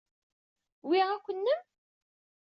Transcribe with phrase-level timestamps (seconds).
[0.87, 1.61] Wi akk nnem?